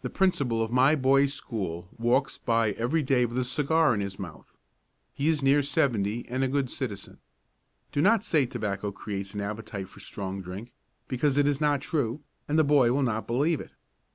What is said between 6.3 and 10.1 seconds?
a good citizen. Do not say tobacco creates an appetite for